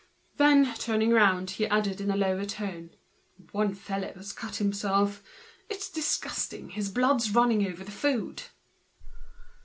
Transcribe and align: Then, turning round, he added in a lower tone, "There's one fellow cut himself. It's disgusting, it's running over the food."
Then, 0.37 0.73
turning 0.79 1.11
round, 1.11 1.51
he 1.51 1.67
added 1.67 2.01
in 2.01 2.09
a 2.09 2.17
lower 2.17 2.43
tone, 2.45 2.89
"There's 3.37 3.53
one 3.53 3.75
fellow 3.75 4.11
cut 4.35 4.55
himself. 4.55 5.21
It's 5.69 5.91
disgusting, 5.91 6.71
it's 6.71 6.89
running 7.29 7.67
over 7.67 7.83
the 7.83 7.91
food." 7.91 8.41